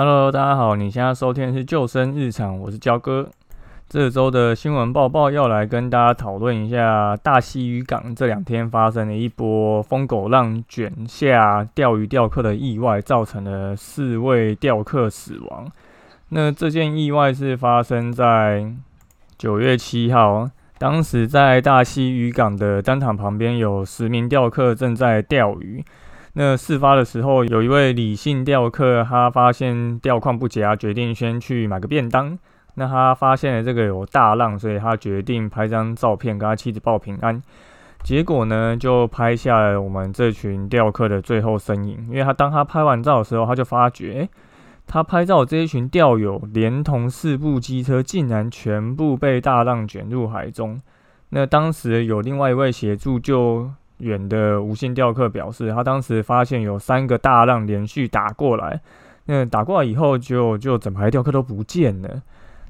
[0.00, 3.28] Hello，大家好，你现在收听的是救生日常，我是焦哥。
[3.88, 15.66] 这周的新闻报报要来跟大家讨论一下大溪渔港这两天发生的一波疯狗浪卷下钓鱼钓客的意外，造成了四位钓客死亡。
[16.28, 18.72] 那这件意外是发生在
[19.36, 25.84] 九月七号，当时在大溪渔港的单场旁边有十名钓客正在钓鱼。
[26.40, 32.38] 那事发的时候，有一位李姓钓客，他发现钓况不佳，决定先去买个便当。
[32.74, 37.42] 那他发现了这个有大浪，所以他决定拍张照片跟他妻子报平安。
[38.04, 42.06] 结果呢，就拍下了我们这群钓客的最后身影。
[42.08, 44.28] 因为他当他拍完照的时候，他就发觉，诶，
[44.86, 50.80] 他拍照这一群钓友连同四部机车，竟然全部被大浪卷入海中。
[51.30, 53.68] 那当时有另外一位协助就
[53.98, 58.80] 远的无线钓客表示，他当时发现有三个大浪连续打过来，
[59.26, 62.22] 那打过来以后，就就整排钓客都不见了。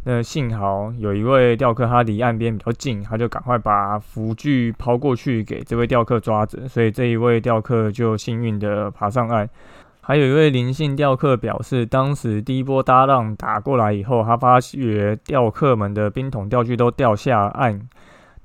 [0.05, 9.49] 那幸好有一位钓客，他离岸边比较近，他就赶快把浮具抛过去给这位钓客抓着，所以这一位钓客就幸运的爬上岸。
[10.01, 17.79] 还有一位林姓钓客表示，当时第一波大浪打过来以后，他发觉钓客们的冰桶钓具都掉下岸。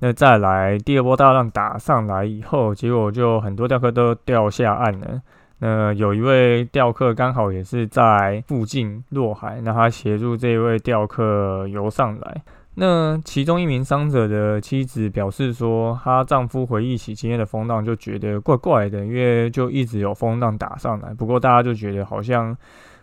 [0.03, 5.21] 那再来第二波大浪打上来以后，结果就很多钓客都掉下岸了。
[5.59, 12.41] 那有一位钓客刚好也是在附近落海，那他协助这一位钓客游上来。
[12.75, 22.53] 那其中一名伤者的妻子表示说，她丈夫回忆起今天的风浪，就觉得怪怪的，因为就一直有风浪打上来，不过大家就觉得好像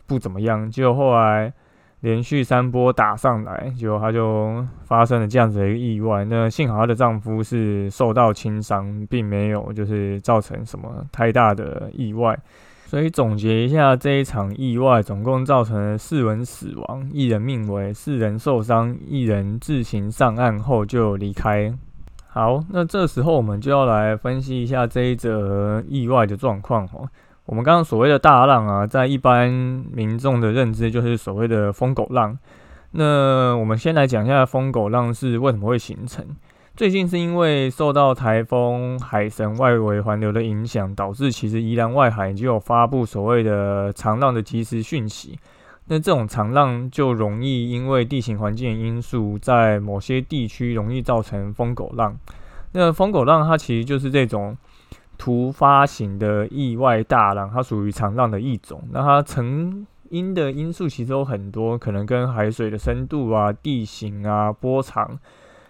[0.06, 0.70] 不怎么样。
[0.70, 1.50] 结果后来。
[2.00, 6.24] 连续三波打上来，结果她就发生了这样子的一个意外。
[6.24, 12.38] 那幸好她的丈夫是受到轻伤，并没有就是造成什么太大的意外。
[12.86, 21.72] 所以总结一下，这一场意外总共造成了四人死亡，一人命危，四人受伤，一人自行上岸后就离开。
[22.26, 27.08] 好，那这时候我们就要来分析一下这一则意外的状况哦。
[27.50, 32.38] 我们刚刚所谓的大浪啊，在一般民众的认知就是所谓的疯狗浪。
[32.92, 36.24] 那我们先来讲一下疯狗浪是为什么会形成。
[36.76, 45.36] 最近是因为受到台风海神外围环流的影响，导致其实宜兰外海就有发布所谓的长浪的即时讯息。
[45.86, 52.16] 那这种长浪就容易因为地形环境因素，在某些地区容易造成疯狗浪。
[52.70, 54.56] 那疯狗浪它其实就是这种。
[55.20, 58.82] 突发型的意外大浪，它属于长浪的一种。
[58.90, 65.18] 那它成因的因素其实有很多，可能跟海水的深度啊、地形啊、波长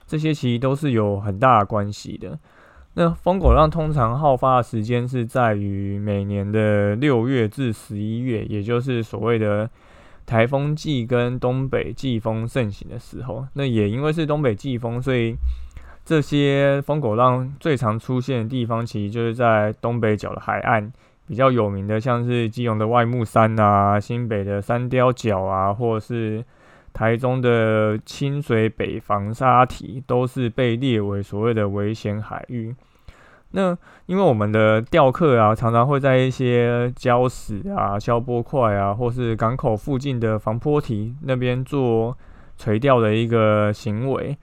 [0.07, 2.39] 这些其实都是有很大的关系的。
[2.95, 9.69] 那疯狗浪通常好发的时间是在于每年的六月至十一月，也就是所谓的
[10.27, 13.45] 台风季跟东北季风盛行的时候。
[13.55, 15.35] 那也因为是东北季风，所以
[16.05, 20.91] 这些疯狗浪最常出现的地方，其实就是在东北角的海岸，
[21.29, 26.45] 比较有名的，像是基隆的外木山啊、新北的三雕角啊，或者是
[26.93, 32.75] 台中的清水北防沙堤，都是被列为所谓的危险海域。
[33.53, 42.17] 那因为我们的钓客啊，常常会在一些礁石啊、消波块啊，或是港口附近的防坡堤那边做
[42.57, 44.37] 垂钓的一个行为。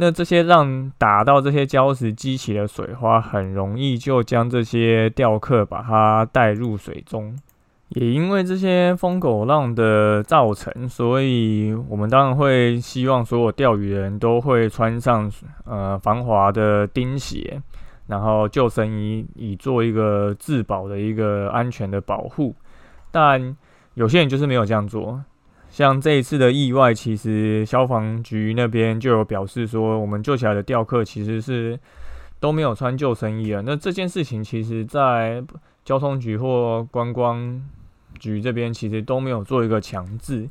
[0.00, 7.36] 那这些让打到这些礁石，激起的水花，很容易就将这些钓客把它带入水中。
[7.88, 15.28] 也因为这些疯狗浪的造成，所以我们当然会希望所有钓鱼人都会穿上
[15.64, 17.60] 呃防滑的钉鞋，
[18.06, 22.54] 然后救生衣，以做一个自保的一个安全的保护。
[23.10, 23.56] 但
[23.94, 25.20] 有些人就是没有这样做。
[25.78, 31.78] 像这一次的意外，其实消防局那边就有表示说，我们救起来的钓客其实是
[32.40, 33.62] 都没有穿救生衣啊。
[33.64, 35.40] 那这件事情，其实在
[35.84, 37.62] 交通局或观光
[38.18, 40.48] 局这边，其实都没有做一个强制。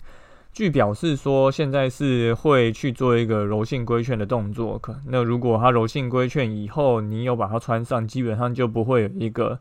[0.54, 4.80] 据表示说，现在是会去做一个柔性规劝的动作。
[4.80, 9.60] 可那如果他柔性规劝以后，你有把它穿上，基本上就不会有一个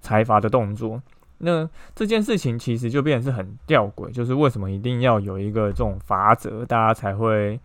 [0.00, 1.00] 裁罚的动作。
[1.38, 7.58] 那这件事情其实就变成是很吊诡，就是为什么一定要有一个这种法则，大家才会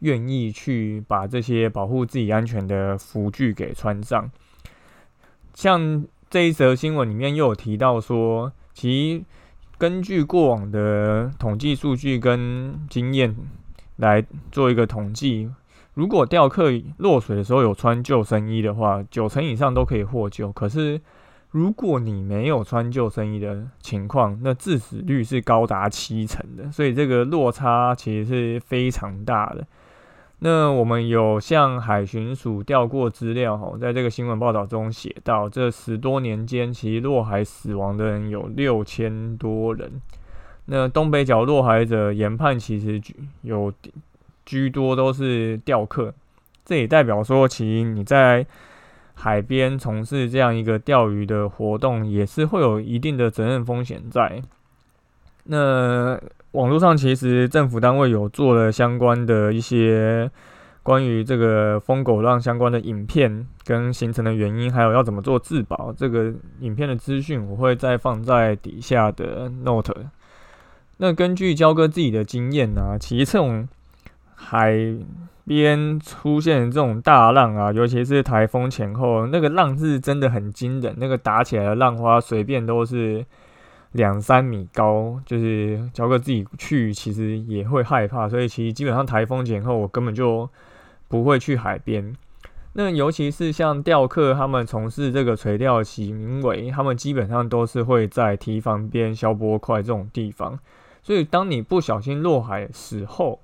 [0.00, 4.30] 愿意去把这些保护自己安全的服具给穿上？
[5.54, 9.24] 像这一则新闻里面又有提到说，其
[9.78, 13.34] 根据过往的统计数据跟经验
[13.96, 15.50] 来做一个统计，
[15.94, 20.52] 如果钓客落水的时候有穿救生衣的话，九成以上都可以获救。
[20.52, 21.00] 可是
[21.54, 29.64] 如果你没有穿救生衣的情况，那致死率是高达七成的，所以这个落差其实是非常大的。
[30.40, 40.02] 那我们有向海巡署调过资料，哈，在这个新闻报道中写到，这十多年间，其实落海死亡的人有六千多人。
[40.64, 43.00] 那东北角落海者研判，其实
[43.42, 43.72] 有
[44.44, 46.12] 居多都是钓客，
[46.64, 48.44] 这也代表说，其实你在
[49.14, 54.42] 海边从事这样一个钓鱼的活动，也是会有一定的责任风险在。
[55.44, 56.20] 那
[56.52, 60.30] 网络上其实政府单位有做了相关的一些
[60.82, 70.06] 关于这个疯狗浪相关的影片跟形成的原因，还有要怎么做自保，这个影片的资讯我会再放在底下的 note。
[70.98, 73.68] 那根据焦哥自己的经验呢，其实这种
[74.34, 74.76] 海
[75.46, 83.24] 边出现这种大浪啊，尤其是台风前后，那个浪是真的很惊人，那个打起来的浪花随便都是
[83.92, 90.48] 两三米高，就是焦哥自己去其实也会害怕，所以其实基本上台风前后我根本就
[91.08, 92.14] 不会去海边。
[92.76, 100.58] 那尤其是像钓客他们从事这个垂钓行为，他们基本上都是会在堤防边、消波块这种地方。
[101.00, 103.38] 所以，当你不小心落海时候，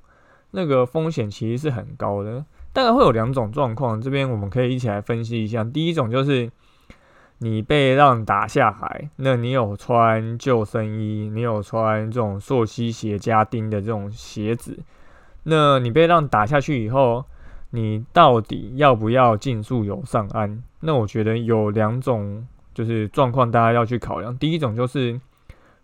[0.53, 2.45] 那个风险其实是很高的。
[2.73, 5.65] 大概会有两种状况，这边我们可以一起来分析一下。
[5.65, 6.51] 第一种就是
[7.39, 14.79] 你被浪打下海，那你有穿救生衣，你有穿这种溯溪鞋加钉的这种鞋子，
[15.45, 17.25] 那你被浪打下去以后，
[17.71, 20.63] 你到底要不要尽速游上岸？
[20.81, 24.37] 那我觉得有两种就是状况，大家要去考量。
[24.37, 25.21] 第一种就是。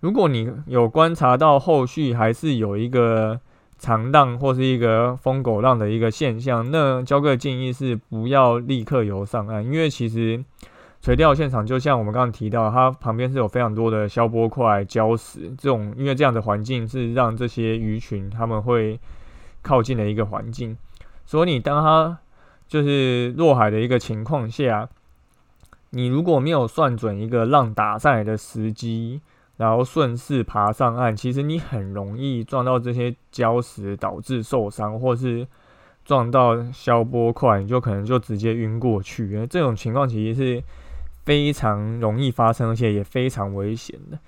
[0.01, 3.41] 如果你有观察到后续还是有一个
[3.79, 10.43] 长浪或是一个疯狗浪的一个现象，那交个建议是不要立刻游上岸，因为其实
[11.03, 18.99] 垂钓现场就像我们刚刚提到，它旁边是有非常多的消波块、礁石这种，因为这样的环境是让这些鱼群他们会
[19.63, 20.77] 靠近的一个环境，
[21.27, 22.19] 所以你当它
[22.67, 24.89] 就是落海的一个情况下，
[25.91, 29.21] 你如果没有算准一个浪打上来的时机。
[29.59, 35.47] 然后顺势爬上岸，其实你很容易撞到这些礁石，导致受伤，或是
[36.05, 39.47] 撞到消波块，你就可能就直接晕过去。
[39.49, 40.63] 这种情况其实是
[41.25, 44.19] 非常容易发生，而且也非常危险的。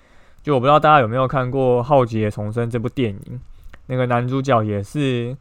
[0.41, 3.39] 就我不知道大家有没有看过《浩劫重生》这部电影，
[3.85, 5.37] 那个男主角也是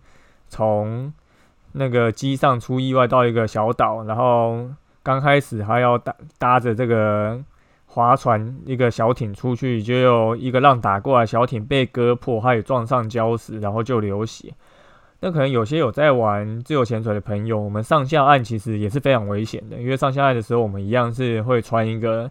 [0.49, 1.11] 从
[1.73, 4.69] 那个机上出意外到一个小岛，然后
[5.03, 7.43] 刚开始他要搭搭着这个。
[7.91, 14.55] 划船一个小艇出去，就有一个浪打过来，小艇被割破，还有撞上礁石，然后就流血。
[15.21, 22.31] 那可能有些有在玩自由潜水的朋友，我们上下岸其实也是非常危险的，因为上下岸的时候，我们一样是会穿一个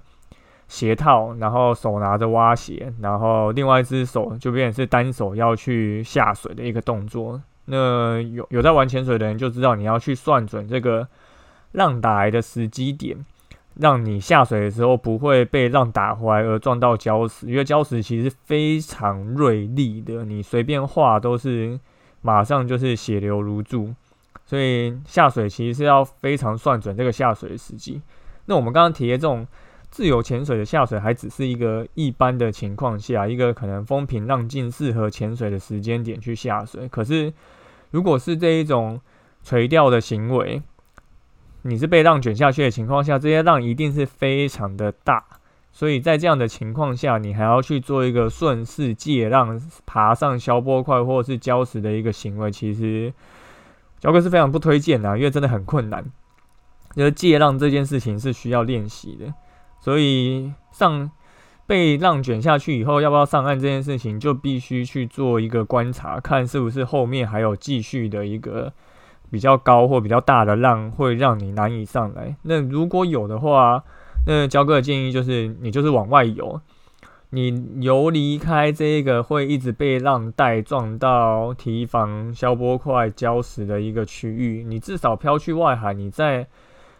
[0.67, 7.41] 鞋套，然后手拿着蛙鞋，然后另外一只手就变成是单手要去下水的一个动作。
[7.65, 11.05] 那有有在玩潜水的人就知道，你要去算准这个
[11.73, 13.17] 浪打来的时机点。
[13.79, 21.79] 让你下水的时候不会被浪打回来而撞到礁石，因为礁石其实非常锐利的，你随便划都是
[22.21, 23.93] 马上就是血流如注，
[24.45, 28.01] 所以下水其实是要非常算准这个下水的时机。
[28.45, 29.45] 那我们刚刚提的这种
[29.91, 36.87] 自由潜水的下水，还只是一个一般的情况下，一个可能风平浪静、适合潜水的时间点去下水。
[36.87, 37.31] 可是
[37.91, 38.99] 如果是这一种
[39.43, 40.61] 垂钓的行为，
[41.67, 45.21] 你是被浪卷下去的情况下，这些浪一定是非常的大，
[45.73, 53.13] 所以在这样的情况下，你还要去做一个顺势借浪爬上消波块或者是礁石的一个行为，其实
[53.99, 56.05] 焦哥是非常不推荐的，因为真的很困难。
[56.95, 59.33] 就是借浪这件事情是需要练习的，
[59.81, 61.11] 所以上
[61.65, 68.71] 被浪卷下去以后，要不要上岸这件事情，就必须去做一个观察，看是不是后面还有继续的一个。
[69.29, 72.35] 比较高或比较大的浪会让你难以上来。
[72.43, 73.83] 那如果有的话，
[74.25, 76.59] 那焦哥的建议就是，你就是往外游，
[77.29, 84.63] 你游离开这个会一直被浪带撞到堤防、消波块、礁石的一个区域。
[84.63, 86.47] 你至少飘去外海，你在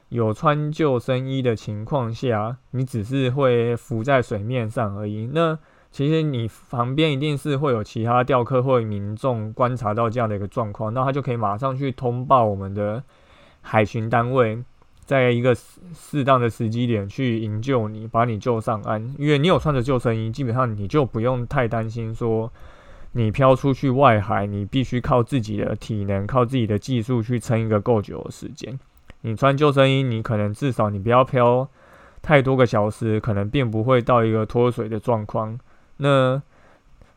[0.10, 5.30] 有穿救生衣的情况下，你只是会浮在水面上而已。
[5.34, 5.58] 那
[5.98, 13.02] 其实你旁边一定是会有其他钓客或民众观察到这样的一个状况，那他就可以马上去通报我们的
[13.62, 14.64] 海巡单位，
[15.06, 15.56] 在一个
[15.96, 19.12] 适当的时机点去营救你，把你救上岸。
[19.18, 22.54] 因为你有穿着救生衣，基本上你就不用太担心说
[23.14, 28.80] 你漂出去外海，你必须靠自己的体能、靠自己的技术去撑一个够久的时间。
[29.22, 31.68] 你穿救生衣，你可能至少你不要漂。
[32.22, 35.58] 太多个小时，可能并不会到一个脱水的状况。
[35.98, 36.42] 那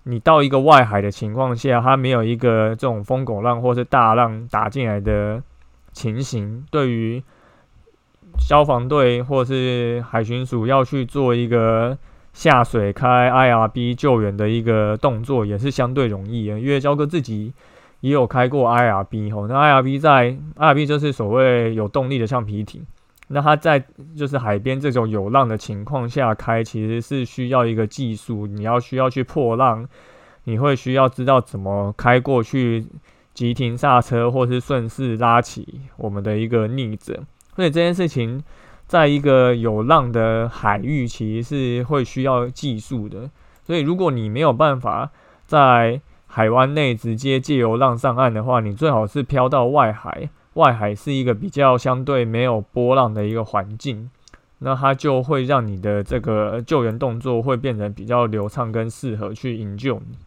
[0.05, 5.43] 你到一个外海的情况下，它没有一个这种疯狗浪或是大浪打进来的
[5.93, 7.23] 情形，对于
[8.39, 11.97] 消防队或是海巡署要去做一个
[12.33, 16.59] 下水开 IRB 救援的一个动作，也是相对容易的。
[16.59, 17.53] 因为焦哥自己
[18.01, 22.87] 也有开过 IRB 吼，那 IRB 在 IRB 就是所谓有动力的橡皮艇。
[23.33, 23.85] 那它在
[24.17, 29.87] 就是海边这种有浪的情况下开，其实是需要一个技术，你要需要去破浪，
[30.45, 32.85] 你会需要知道怎么开过去，
[33.33, 37.23] 急停刹车或是顺势拉起我们的一个逆者。
[37.55, 38.43] 所以这件事情，
[38.89, 43.31] 在一个有浪的海域，其实是会需要技术的。
[43.63, 45.13] 所以如果你没有办法
[45.47, 50.31] 在海湾内直接借由浪上岸的话，你最好是漂到外海。
[50.61, 54.11] 外海是一个比较相对没有波浪的一个环境，
[54.59, 60.19] 那它就会让你的这个救援动作会变得比较流畅跟适合去营救你。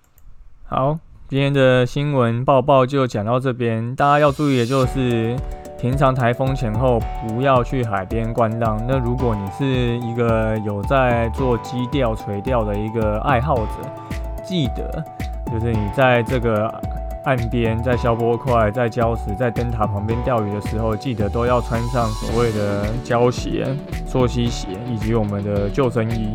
[0.66, 0.98] 好，
[1.28, 5.36] 今天的新闻报报就讲到这边，大家要注意的就是，
[5.80, 8.84] 平常台风前后不要去海边观浪。
[8.88, 9.64] 那如果你是
[10.00, 15.04] 一个有在做基钓垂钓的一个爱好者，记得
[15.52, 16.82] 就是你在这个。
[17.24, 23.66] 岸边在消波块、在礁石、在灯塔旁边钓鱼的时候，记得都要穿上所谓的胶鞋、
[24.06, 26.34] 溯溪鞋以及我们的救生衣。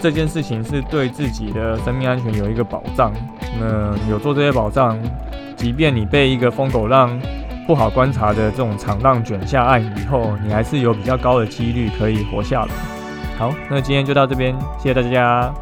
[0.00, 3.12] 这件事情是对自己的生命安全有一个保障。
[3.60, 4.98] 那有做这些保障，
[5.56, 7.20] 即便你被一个疯狗浪
[7.66, 12.74] 不好观察的这种长浪卷下岸以后，你还是有比较高的几率可以活下来。
[13.36, 15.52] 好，那今天就到这边，谢谢大家。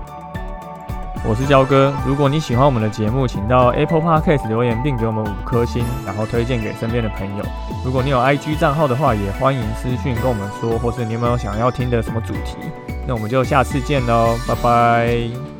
[1.28, 7.44] 我是焦哥，如果你喜欢我们的节目，请到 Apple Podcast 留言并给我们五颗星，然后推荐给身边的朋友。
[7.84, 12.56] 如果你有 IG 账号的话，也欢迎私讯跟我们说，或是你有没有想要听的什么主题，
[13.08, 15.55] 那我们就下次见喽，拜拜。